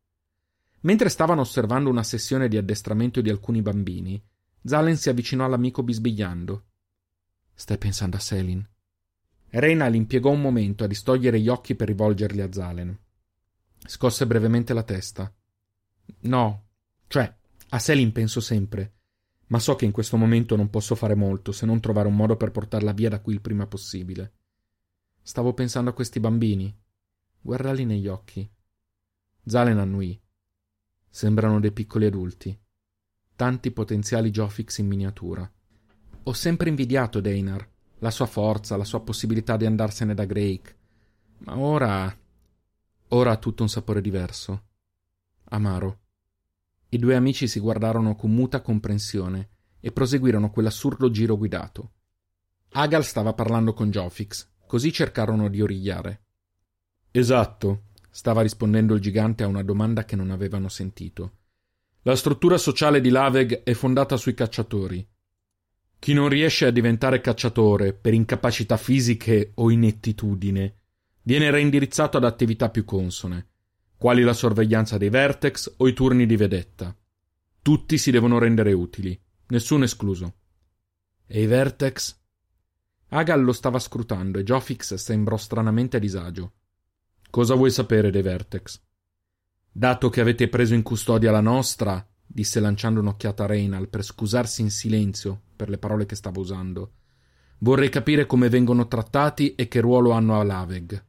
[0.81, 4.23] Mentre stavano osservando una sessione di addestramento di alcuni bambini,
[4.63, 6.65] Zalen si avvicinò all'amico bisbigliando.
[7.53, 8.65] Stai pensando a Selin?
[9.51, 12.97] Reynal impiegò un momento a distogliere gli occhi per rivolgerli a Zalen.
[13.87, 15.33] Scosse brevemente la testa.
[16.21, 16.67] No,
[17.09, 17.35] cioè,
[17.71, 18.93] a Selin penso sempre,
[19.49, 22.37] ma so che in questo momento non posso fare molto se non trovare un modo
[22.37, 24.35] per portarla via da qui il prima possibile.
[25.29, 26.75] Stavo pensando a questi bambini.
[27.39, 28.51] Guardali negli occhi.
[29.45, 30.19] Zalen annui.
[31.07, 32.59] Sembrano dei piccoli adulti.
[33.37, 35.53] Tanti potenziali Jofix in miniatura.
[36.23, 40.77] Ho sempre invidiato Deinar, la sua forza, la sua possibilità di andarsene da Drake.
[41.41, 42.19] Ma ora.
[43.09, 44.63] ora ha tutto un sapore diverso.
[45.51, 45.99] Amaro.
[46.89, 51.93] I due amici si guardarono con muta comprensione e proseguirono quell'assurdo giro guidato.
[52.71, 56.23] Agal stava parlando con Jofix, così cercarono di origliare.
[57.11, 61.33] Esatto, stava rispondendo il gigante a una domanda che non avevano sentito.
[62.03, 65.05] La struttura sociale di Laveg è fondata sui cacciatori.
[65.99, 70.77] Chi non riesce a diventare cacciatore per incapacità fisiche o inettitudine
[71.23, 73.49] viene reindirizzato ad attività più consone,
[73.97, 76.97] quali la sorveglianza dei vertex o i turni di vedetta.
[77.63, 80.35] Tutti si devono rendere utili, nessuno escluso.
[81.27, 82.18] E i vertex?
[83.11, 86.53] Agal lo stava scrutando e Jofix sembrò stranamente a disagio.
[87.31, 88.81] Cosa vuoi sapere dei Vertex?
[89.71, 94.61] Dato che avete preso in custodia la nostra, disse lanciando un'occhiata a Reynal per scusarsi
[94.61, 96.93] in silenzio per le parole che stava usando,
[97.59, 101.05] vorrei capire come vengono trattati e che ruolo hanno a Laveg.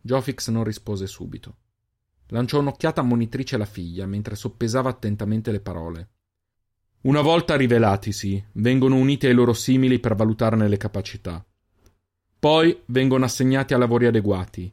[0.00, 1.56] Jofix non rispose subito.
[2.28, 6.08] Lanciò un'occhiata ammonitrice alla figlia mentre soppesava attentamente le parole.
[7.04, 11.44] Una volta rivelatisi, vengono uniti ai loro simili per valutarne le capacità.
[12.38, 14.72] Poi vengono assegnati a lavori adeguati,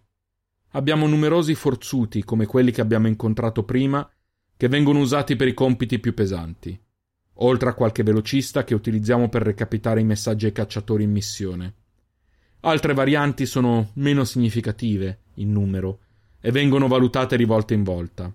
[0.74, 4.10] Abbiamo numerosi forzuti, come quelli che abbiamo incontrato prima,
[4.56, 6.80] che vengono usati per i compiti più pesanti,
[7.36, 11.76] oltre a qualche velocista che utilizziamo per recapitare i messaggi ai cacciatori in missione.
[12.62, 16.00] Altre varianti sono meno significative in numero
[16.40, 18.34] e vengono valutate di volta in volta.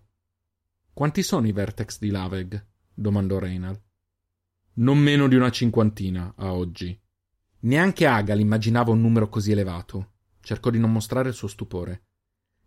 [0.92, 2.66] Quanti sono i vertex di Laveg?
[2.92, 3.85] domandò Reynal.
[4.78, 6.98] Non meno di una cinquantina a oggi.
[7.60, 10.12] Neanche Agal immaginava un numero così elevato.
[10.40, 12.02] Cercò di non mostrare il suo stupore.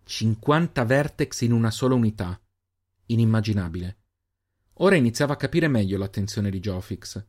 [0.05, 2.41] 50 vertex in una sola unità.
[3.05, 3.97] Inimmaginabile.
[4.81, 7.23] Ora iniziava a capire meglio l'attenzione di Jofix.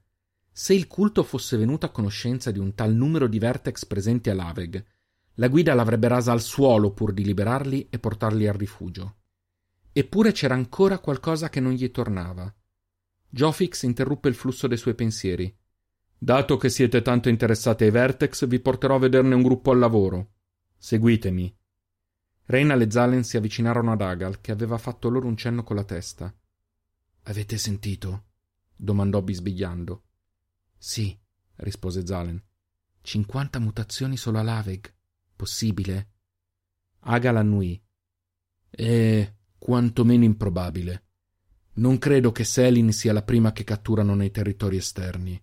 [0.50, 4.34] Se il culto fosse venuto a conoscenza di un tal numero di vertex presenti a
[4.34, 4.82] Laveg,
[5.34, 9.16] la guida l'avrebbe rasa al suolo pur di liberarli e portarli al rifugio.
[9.92, 12.50] Eppure c'era ancora qualcosa che non gli tornava.
[13.32, 15.56] Jofix interruppe il flusso dei suoi pensieri.
[16.18, 20.32] Dato che siete tanto interessati ai vertex, vi porterò a vederne un gruppo al lavoro.
[20.76, 21.56] Seguitemi.
[22.44, 25.84] Reina e Zalen si avvicinarono ad Agal, che aveva fatto loro un cenno con la
[25.84, 26.34] testa.
[27.22, 28.24] Avete sentito?
[28.74, 30.02] domandò bisbigliando.
[30.76, 31.16] Sì,
[31.56, 32.42] rispose Zalen.
[33.02, 34.92] Cinquanta mutazioni solo a Laveg.
[35.36, 36.10] Possibile?
[37.00, 37.80] Agal annui.
[38.68, 41.09] È quantomeno improbabile.
[41.72, 45.40] Non credo che Selin sia la prima che catturano nei territori esterni.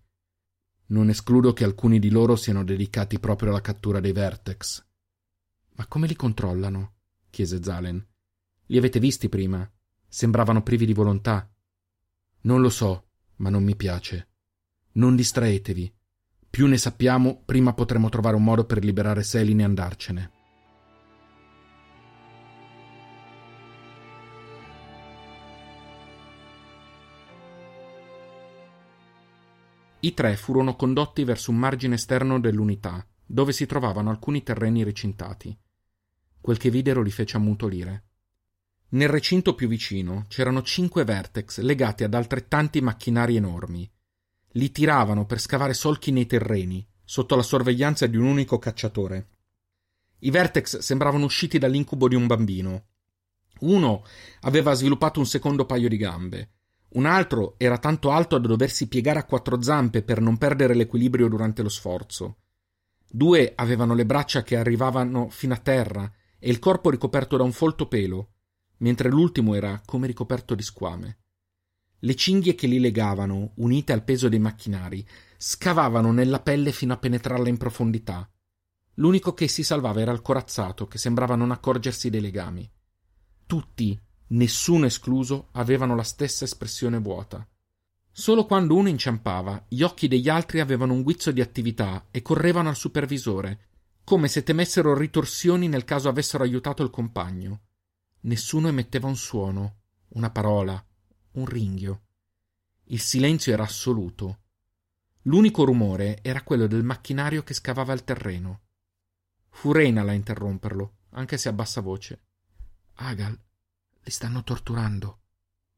[0.87, 4.85] Non escludo che alcuni di loro siano dedicati proprio alla cattura dei Vertex.
[5.75, 6.95] Ma come li controllano?
[7.29, 8.05] chiese Zalen.
[8.67, 9.69] Li avete visti prima?
[10.07, 11.49] Sembravano privi di volontà.
[12.41, 14.29] Non lo so, ma non mi piace.
[14.93, 15.93] Non distraetevi.
[16.49, 20.36] Più ne sappiamo, prima potremo trovare un modo per liberare Selin e andarcene.
[29.99, 35.57] I tre furono condotti verso un margine esterno dell'unità, dove si trovavano alcuni terreni recintati.
[36.39, 38.03] Quel che videro li fece ammutolire.
[38.89, 43.89] Nel recinto più vicino c'erano cinque vertex legati ad altrettanti macchinari enormi.
[44.51, 49.29] Li tiravano per scavare solchi nei terreni, sotto la sorveglianza di un unico cacciatore.
[50.19, 52.85] I vertex sembravano usciti dall'incubo di un bambino.
[53.61, 54.03] Uno
[54.41, 56.51] aveva sviluppato un secondo paio di gambe,
[56.89, 61.27] un altro era tanto alto da doversi piegare a quattro zampe per non perdere l'equilibrio
[61.27, 62.37] durante lo sforzo.
[63.09, 67.51] Due avevano le braccia che arrivavano fino a terra e il corpo ricoperto da un
[67.51, 68.33] folto pelo,
[68.77, 71.17] mentre l'ultimo era come ricoperto di squame.
[71.99, 75.05] Le cinghie che li legavano, unite al peso dei macchinari,
[75.37, 78.29] scavavano nella pelle fino a penetrarla in profondità.
[78.95, 82.69] L'unico che si salvava era il corazzato, che sembrava non accorgersi dei legami.
[83.45, 87.47] Tutti, nessuno escluso, avevano la stessa espressione vuota.
[88.11, 92.69] Solo quando uno inciampava, gli occhi degli altri avevano un guizzo di attività e correvano
[92.69, 93.65] al supervisore,
[94.03, 97.61] come se temessero ritorsioni nel caso avessero aiutato il compagno.
[98.21, 100.83] Nessuno emetteva un suono, una parola,
[101.33, 102.01] un ringhio.
[102.85, 104.39] Il silenzio era assoluto.
[105.23, 108.61] L'unico rumore era quello del macchinario che scavava il terreno.
[109.49, 112.21] Fu Reynal a interromperlo, anche se a bassa voce.
[112.95, 113.37] Agal,
[114.07, 115.19] li stanno torturando.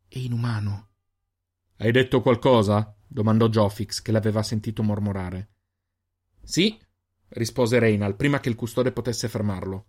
[0.08, 0.90] È inumano.
[1.78, 2.96] Hai detto qualcosa?
[3.08, 5.50] domandò Jofix, che l'aveva sentito mormorare.
[6.44, 6.80] Sì,
[7.30, 9.88] rispose Reynal, prima che il custode potesse fermarlo.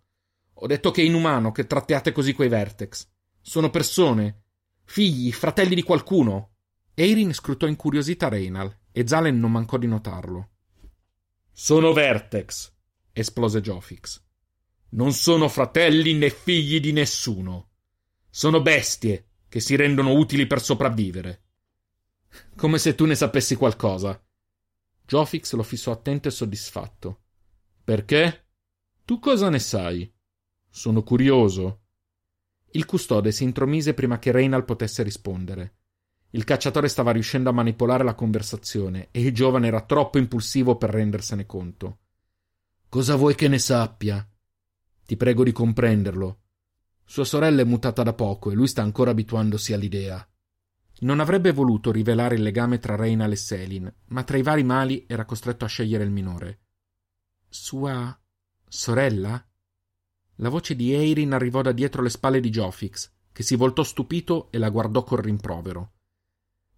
[0.55, 3.07] Ho detto che è inumano che trattiate così quei Vertex.
[3.43, 4.45] Sono persone,
[4.85, 6.55] figli, fratelli di qualcuno.
[6.95, 10.51] Eirin scrutò incuriosita Reynal e Zalen non mancò di notarlo.
[11.53, 12.73] Sono Vertex,
[13.13, 14.23] esplose Jofix.
[14.91, 17.70] Non sono fratelli né figli di nessuno.
[18.31, 21.43] Sono bestie che si rendono utili per sopravvivere.
[22.57, 24.23] Come se tu ne sapessi qualcosa.
[25.05, 27.23] Jofix lo fissò attento e soddisfatto.
[27.83, 28.47] Perché?
[29.05, 30.11] Tu cosa ne sai?
[30.69, 31.81] Sono curioso.
[32.71, 35.75] Il custode si intromise prima che Reynal potesse rispondere.
[36.31, 40.91] Il cacciatore stava riuscendo a manipolare la conversazione e il giovane era troppo impulsivo per
[40.91, 41.99] rendersene conto.
[42.89, 44.25] Cosa vuoi che ne sappia?
[45.05, 46.40] Ti prego di comprenderlo.
[47.11, 50.25] Sua sorella è mutata da poco e lui sta ancora abituandosi all'idea.
[51.01, 55.07] Non avrebbe voluto rivelare il legame tra Reynal e Selin, ma tra i vari mali
[55.09, 56.61] era costretto a scegliere il minore.
[57.49, 58.17] Sua
[58.65, 59.45] sorella?
[60.37, 64.49] La voce di Eirin arrivò da dietro le spalle di Jofix, che si voltò stupito
[64.53, 65.95] e la guardò col rimprovero.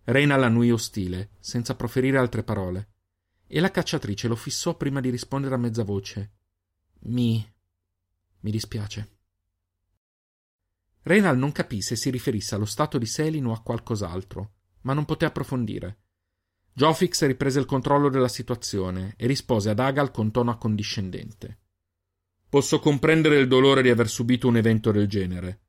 [0.05, 2.93] Reina l'annui ostile, senza proferire altre parole,
[3.47, 6.33] e la cacciatrice lo fissò prima di rispondere a mezza voce.
[7.01, 7.55] Mi.
[8.41, 9.12] mi dispiace.
[11.03, 15.05] Reynal non capì se si riferisse allo stato di Selin o a qualcos'altro, ma non
[15.05, 15.99] poté approfondire.
[16.75, 21.59] Jofix riprese il controllo della situazione e rispose ad Agal con tono accondiscendente.
[22.49, 25.61] Posso comprendere il dolore di aver subito un evento del genere.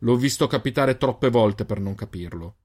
[0.00, 2.56] L'ho visto capitare troppe volte per non capirlo.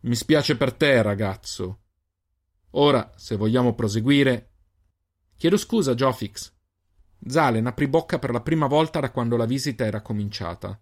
[0.00, 1.80] Mi spiace per te, ragazzo.
[2.72, 4.50] Ora, se vogliamo proseguire.
[5.36, 6.52] Chiedo scusa, Jofix.
[7.26, 10.80] Zalen aprì bocca per la prima volta da quando la visita era cominciata.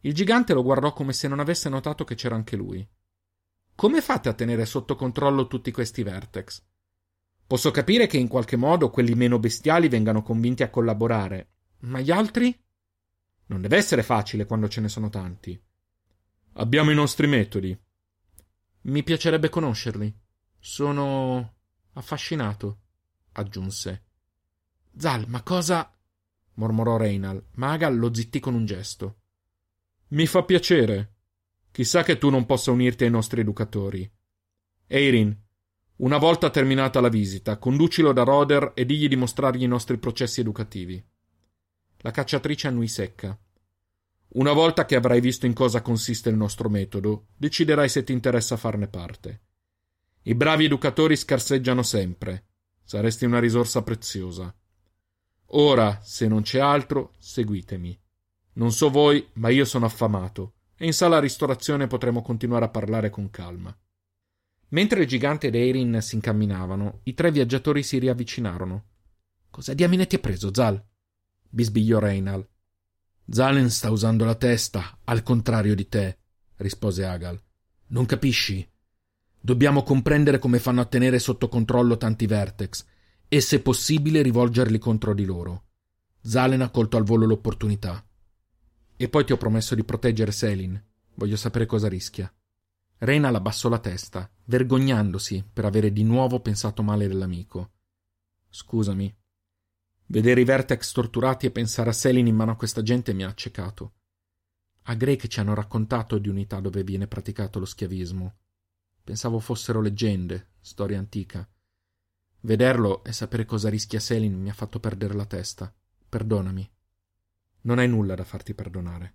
[0.00, 2.86] Il gigante lo guardò come se non avesse notato che c'era anche lui.
[3.74, 6.62] Come fate a tenere sotto controllo tutti questi vertex?
[7.46, 12.10] Posso capire che in qualche modo quelli meno bestiali vengano convinti a collaborare, ma gli
[12.10, 12.56] altri?
[13.46, 15.60] Non deve essere facile quando ce ne sono tanti.
[16.54, 17.76] Abbiamo i nostri metodi.
[18.82, 20.14] Mi piacerebbe conoscerli.
[20.58, 21.54] Sono
[21.94, 22.80] affascinato,
[23.32, 24.04] aggiunse.
[24.96, 25.92] Zal, ma cosa.
[26.54, 29.19] mormorò Reynal, ma Agal lo zittì con un gesto.
[30.12, 31.14] Mi fa piacere.
[31.70, 34.10] Chissà che tu non possa unirti ai nostri educatori.
[34.88, 35.36] Eirin,
[35.98, 40.40] una volta terminata la visita, conducilo da Roder e digli di mostrargli i nostri processi
[40.40, 41.00] educativi.
[41.98, 43.38] La cacciatrice annui secca.
[44.30, 48.56] Una volta che avrai visto in cosa consiste il nostro metodo, deciderai se ti interessa
[48.56, 49.42] farne parte.
[50.22, 52.46] I bravi educatori scarseggiano sempre.
[52.82, 54.52] Saresti una risorsa preziosa.
[55.52, 57.99] Ora, se non c'è altro, seguitemi.
[58.60, 63.08] Non so voi, ma io sono affamato, e in sala ristorazione potremo continuare a parlare
[63.08, 63.74] con calma.
[64.68, 68.84] Mentre il gigante ed Eirin si incamminavano, i tre viaggiatori si riavvicinarono.
[69.48, 70.78] Cosa diamine ti ha preso, Zal?
[71.48, 72.46] bisbigliò Reynal.
[73.30, 76.18] Zalen sta usando la testa, al contrario di te,
[76.56, 77.42] rispose Agal.
[77.88, 78.70] Non capisci?
[79.40, 82.84] Dobbiamo comprendere come fanno a tenere sotto controllo tanti vertex
[83.26, 85.68] e, se possibile, rivolgerli contro di loro.
[86.20, 88.04] Zalen ha colto al volo l'opportunità.
[89.00, 90.78] E poi ti ho promesso di proteggere Selin.
[91.14, 92.30] Voglio sapere cosa rischia.
[92.98, 97.70] Reynal abbassò la testa, vergognandosi per avere di nuovo pensato male dell'amico.
[98.50, 99.16] Scusami.
[100.04, 103.28] Vedere i Vertex torturati e pensare a Selin in mano a questa gente mi ha
[103.28, 103.94] accecato.
[104.82, 108.34] A Grey ci hanno raccontato di unità dove viene praticato lo schiavismo.
[109.02, 111.48] Pensavo fossero leggende, storia antica.
[112.40, 115.74] Vederlo e sapere cosa rischia Selin mi ha fatto perdere la testa.
[116.06, 116.70] Perdonami.
[117.62, 119.14] Non hai nulla da farti perdonare.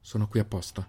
[0.00, 0.88] Sono qui apposta.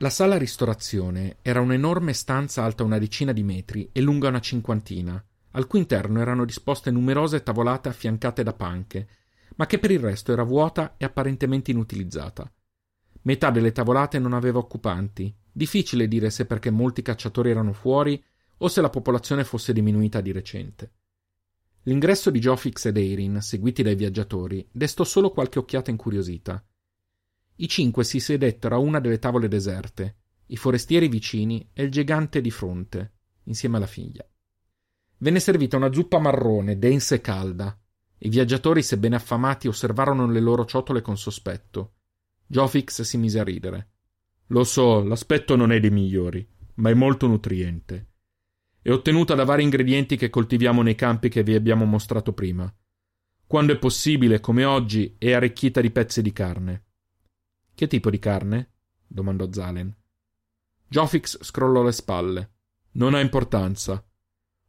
[0.00, 5.22] La sala ristorazione era un'enorme stanza alta una decina di metri e lunga una cinquantina,
[5.50, 9.08] al cui interno erano disposte numerose tavolate affiancate da panche,
[9.56, 12.50] ma che per il resto era vuota e apparentemente inutilizzata.
[13.22, 18.22] Metà delle tavolate non aveva occupanti, difficile dire se perché molti cacciatori erano fuori
[18.58, 20.92] o se la popolazione fosse diminuita di recente.
[21.82, 26.64] L'ingresso di Jofix ed Eirin, seguiti dai viaggiatori, destò solo qualche occhiata incuriosita.
[27.56, 32.40] I cinque si sedettero a una delle tavole deserte, i forestieri vicini e il gigante
[32.40, 34.24] di fronte, insieme alla figlia.
[35.18, 37.76] Venne servita una zuppa marrone, densa e calda.
[38.18, 41.94] I viaggiatori, sebbene affamati, osservarono le loro ciotole con sospetto.
[42.46, 43.88] Jofix si mise a ridere.
[44.48, 48.06] Lo so, l'aspetto non è dei migliori, ma è molto nutriente.
[48.80, 52.72] È ottenuta da vari ingredienti che coltiviamo nei campi che vi abbiamo mostrato prima.
[53.46, 56.84] Quando è possibile, come oggi, è arricchita di pezzi di carne.
[57.74, 58.72] Che tipo di carne?
[59.06, 59.94] domandò Zalen.
[60.88, 62.52] Jofix scrollò le spalle.
[62.92, 64.02] Non ha importanza.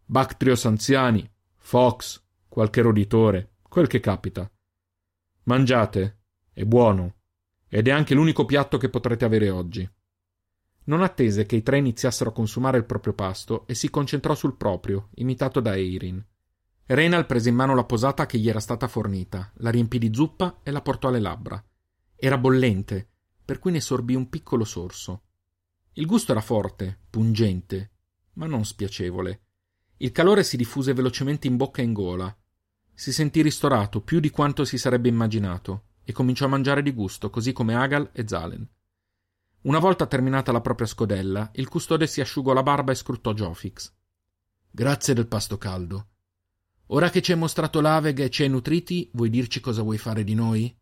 [0.05, 4.51] Bactrios anziani, Fox, qualche roditore, quel che capita.
[5.43, 6.19] Mangiate,
[6.51, 7.18] è buono,
[7.70, 9.88] ed è anche l'unico piatto che potrete avere oggi.
[10.86, 14.57] Non attese che i tre iniziassero a consumare il proprio pasto e si concentrò sul
[14.57, 16.26] proprio, imitato da Eirin.
[16.88, 20.61] Reynal prese in mano la posata che gli era stata fornita, la riempì di zuppa
[20.63, 21.63] e la portò alle labbra.
[22.15, 23.07] Era bollente,
[23.45, 25.22] per cui ne sorbì un piccolo sorso.
[25.93, 27.91] Il gusto era forte, pungente,
[28.34, 29.41] ma non spiacevole.
[29.97, 32.36] Il calore si diffuse velocemente in bocca e in gola.
[32.91, 37.30] Si sentì ristorato più di quanto si sarebbe immaginato e cominciò a mangiare di gusto,
[37.30, 38.68] così come Agal e Zalen.
[39.62, 43.93] Una volta terminata la propria scodella, il custode si asciugò la barba e scrutò Jofix.
[44.72, 46.07] Grazie del pasto caldo.
[46.88, 50.24] Ora che ci hai mostrato l'Aveg e ci hai nutriti, vuoi dirci cosa vuoi fare
[50.24, 50.76] di noi?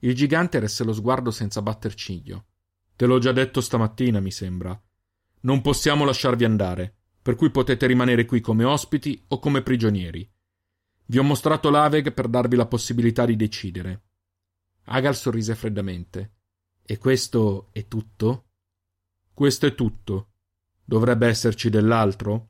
[0.00, 2.46] Il gigante resse lo sguardo senza batter ciglio.
[2.96, 4.76] Te l'ho già detto stamattina, mi sembra.
[5.42, 10.28] Non possiamo lasciarvi andare, per cui potete rimanere qui come ospiti o come prigionieri.
[11.06, 14.02] Vi ho mostrato l'Aveg per darvi la possibilità di decidere.
[14.84, 16.32] Agal sorrise freddamente.
[16.82, 18.50] E questo è tutto?
[19.32, 20.32] Questo è tutto.
[20.84, 22.48] Dovrebbe esserci dell'altro?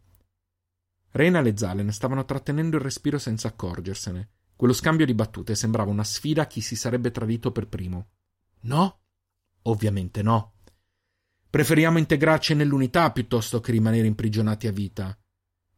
[1.11, 4.31] Reina e Zalen stavano trattenendo il respiro senza accorgersene.
[4.57, 8.09] Quello scambio di battute sembrava una sfida a chi si sarebbe tradito per primo.
[8.61, 9.01] No?
[9.63, 10.55] Ovviamente no.
[11.51, 15.15] Preferiamo integrarci nell'unità piuttosto che rimanere imprigionati a vita.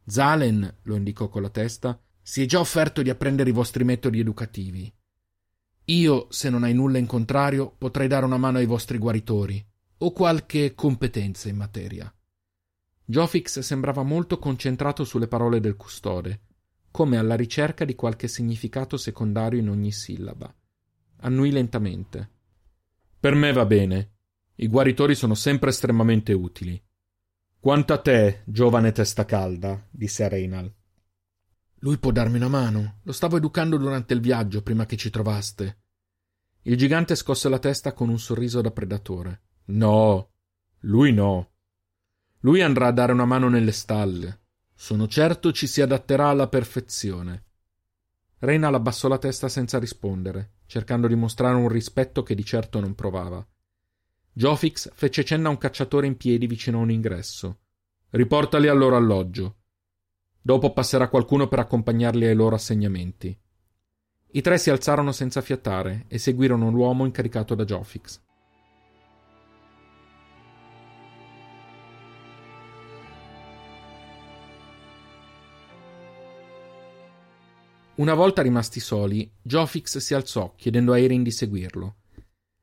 [0.05, 4.19] Zalen, lo indicò con la testa, si è già offerto di apprendere i vostri metodi
[4.19, 4.94] educativi.
[5.85, 9.63] Io, se non hai nulla in contrario, potrei dare una mano ai vostri guaritori,
[9.97, 12.11] o qualche competenza in materia.
[13.05, 16.41] Jofix sembrava molto concentrato sulle parole del custode,
[16.89, 20.51] come alla ricerca di qualche significato secondario in ogni sillaba.
[21.17, 22.29] Annui lentamente.
[23.19, 24.13] Per me va bene.
[24.55, 26.81] I guaritori sono sempre estremamente utili.
[27.59, 30.73] Quanto a te, giovane testa calda, disse a Reynal.
[31.85, 33.01] Lui può darmi una mano.
[33.03, 35.81] Lo stavo educando durante il viaggio, prima che ci trovaste.
[36.63, 39.41] Il gigante scosse la testa con un sorriso da predatore.
[39.65, 40.31] No,
[40.79, 41.51] lui no.
[42.39, 44.39] Lui andrà a dare una mano nelle stalle.
[44.73, 47.43] Sono certo ci si adatterà alla perfezione.
[48.39, 52.95] Reina abbassò la testa senza rispondere, cercando di mostrare un rispetto che di certo non
[52.95, 53.45] provava.
[54.33, 57.59] Jofix fece cenno a un cacciatore in piedi vicino a un ingresso.
[58.09, 59.57] Riportali al loro alloggio.
[60.47, 63.35] Dopo passerà qualcuno per accompagnarli ai loro assegnamenti.
[64.33, 68.21] I tre si alzarono senza fiatare e seguirono l'uomo incaricato da Jofix.
[77.95, 81.95] Una volta rimasti soli, Jofix si alzò, chiedendo a Erin di seguirlo.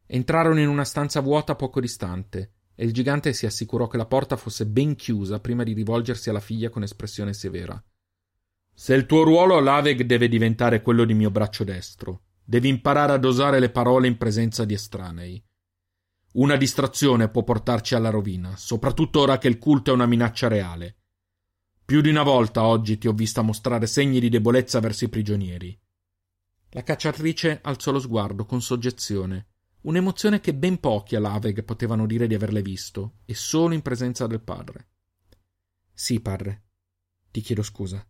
[0.07, 4.37] Entrarono in una stanza vuota poco distante, e il gigante si assicurò che la porta
[4.37, 7.83] fosse ben chiusa prima di rivolgersi alla figlia con espressione severa.
[8.75, 13.19] Se il tuo ruolo all'Aveg deve diventare quello di mio braccio destro, devi imparare a
[13.19, 15.43] dosare le parole in presenza di estranei.
[16.33, 20.97] Una distrazione può portarci alla rovina, soprattutto ora che il culto è una minaccia reale.
[21.85, 25.79] Più di una volta oggi ti ho vista mostrare segni di debolezza verso i prigionieri.
[26.71, 29.49] La cacciatrice alzò lo sguardo con soggezione,
[29.83, 34.41] Un'emozione che ben pochi all'Aveg potevano dire di averle visto, e solo in presenza del
[34.41, 34.89] padre.
[35.93, 36.63] Sì, padre.
[37.31, 38.07] Ti chiedo scusa.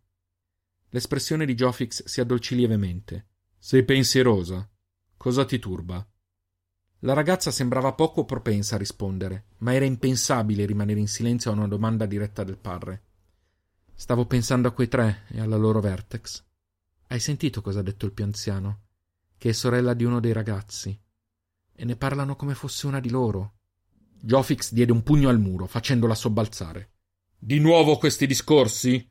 [0.90, 3.28] L'espressione di Jofix si addolcì lievemente.
[3.58, 4.68] Sei pensierosa.
[5.16, 6.06] Cosa ti turba?
[7.00, 11.66] La ragazza sembrava poco propensa a rispondere, ma era impensabile rimanere in silenzio a una
[11.66, 13.02] domanda diretta del padre.
[13.94, 16.44] Stavo pensando a quei tre e alla loro Vertex.
[17.08, 18.80] Hai sentito cosa ha detto il più anziano?
[19.38, 20.98] Che è sorella di uno dei ragazzi.
[21.82, 23.54] E ne parlano come fosse una di loro.
[24.20, 26.92] Jofix diede un pugno al muro, facendola sobbalzare.
[27.36, 29.04] Di nuovo questi discorsi?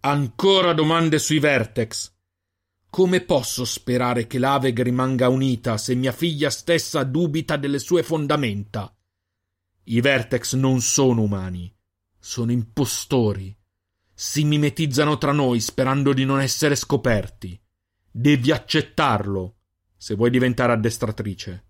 [0.00, 2.10] Ancora domande sui Vertex.
[2.88, 8.96] Come posso sperare che l'Aveg rimanga unita se mia figlia stessa dubita delle sue fondamenta?
[9.84, 11.70] I Vertex non sono umani,
[12.18, 13.54] sono impostori.
[14.14, 17.60] Si mimetizzano tra noi sperando di non essere scoperti.
[18.10, 19.56] Devi accettarlo
[19.98, 21.64] se vuoi diventare addestratrice.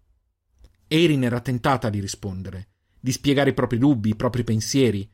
[0.93, 5.09] Erin era tentata di rispondere, di spiegare i propri dubbi, i propri pensieri,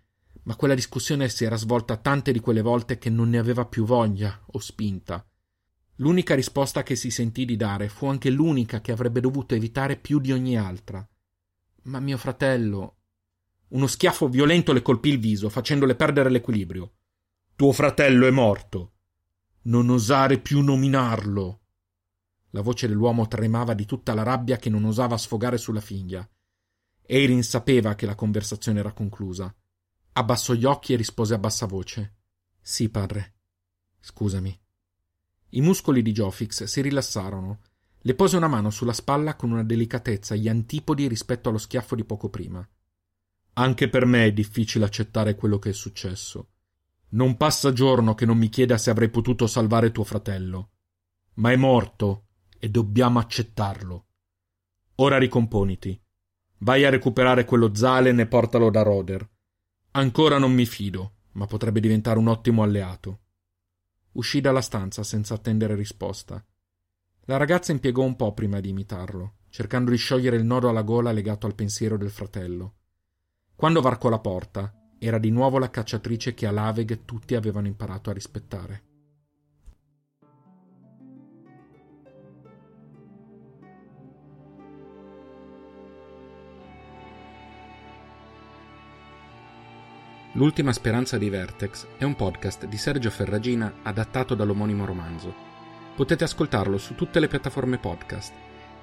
[0.45, 3.85] ma quella discussione si era svolta tante di quelle volte che non ne aveva più
[3.85, 5.23] voglia o spinta.
[5.97, 10.19] L'unica risposta che si sentì di dare fu anche l'unica che avrebbe dovuto evitare più
[10.19, 11.07] di ogni altra.
[11.83, 12.97] Ma mio fratello.
[13.69, 16.95] Uno schiaffo violento le colpì il viso, facendole perdere l'equilibrio.
[17.55, 18.93] Tuo fratello è morto.
[19.65, 21.66] Non osare più nominarlo.
[22.57, 26.27] La voce dell'uomo tremava di tutta la rabbia che non osava sfogare sulla figlia.
[27.03, 29.55] Erin sapeva che la conversazione era conclusa
[30.13, 32.15] Abbassò gli occhi e rispose a bassa voce.
[32.63, 33.35] Sì, padre.
[34.01, 34.59] Scusami.
[35.51, 37.61] I muscoli di Jofix si rilassarono.
[37.99, 42.05] Le pose una mano sulla spalla con una delicatezza gli antipodi rispetto allo schiaffo di
[42.05, 42.67] poco prima.
[43.53, 46.49] Anche per me è difficile accettare quello che è successo.
[47.11, 50.71] Non passa giorno che non mi chieda se avrei potuto salvare tuo fratello.
[51.35, 52.26] Ma è morto
[52.59, 54.07] e dobbiamo accettarlo.
[54.97, 56.01] Ora ricomponiti.
[56.59, 59.29] Vai a recuperare quello Zalen e portalo da Roder.
[59.93, 63.21] Ancora non mi fido, ma potrebbe diventare un ottimo alleato.
[64.13, 66.43] Uscì dalla stanza senza attendere risposta.
[67.27, 71.13] La ragazza impiegò un po' prima di imitarlo, cercando di sciogliere il nodo alla gola
[71.13, 72.77] legato al pensiero del fratello.
[73.55, 78.09] Quando varcò la porta, era di nuovo la cacciatrice che a Laveg tutti avevano imparato
[78.09, 78.86] a rispettare.
[90.37, 95.35] L'ultima speranza di Vertex è un podcast di Sergio Ferragina adattato dall'omonimo romanzo.
[95.95, 98.35] Potete ascoltarlo su tutte le piattaforme podcast.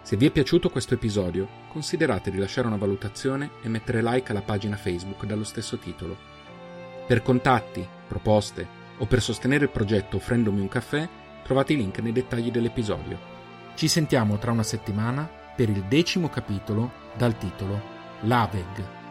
[0.01, 4.41] Se vi è piaciuto questo episodio, considerate di lasciare una valutazione e mettere like alla
[4.41, 6.17] pagina Facebook dallo stesso titolo.
[7.05, 11.07] Per contatti, proposte o per sostenere il progetto offrendomi un caffè,
[11.43, 13.19] trovate i link nei dettagli dell'episodio.
[13.75, 17.79] Ci sentiamo tra una settimana per il decimo capitolo dal titolo
[18.21, 19.01] Laveg.